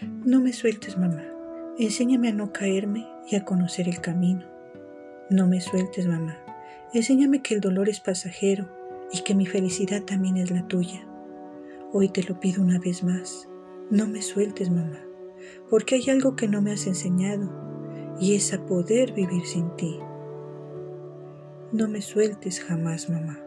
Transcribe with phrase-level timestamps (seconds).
[0.00, 1.22] No me sueltes, mamá.
[1.78, 4.44] Enséñame a no caerme y a conocer el camino.
[5.30, 6.38] No me sueltes, mamá.
[6.92, 8.68] Enséñame que el dolor es pasajero
[9.12, 11.06] y que mi felicidad también es la tuya.
[11.92, 13.48] Hoy te lo pido una vez más.
[13.90, 15.04] No me sueltes, mamá,
[15.68, 19.98] porque hay algo que no me has enseñado y es a poder vivir sin ti.
[21.72, 23.38] No me sueltes jamás, mamá.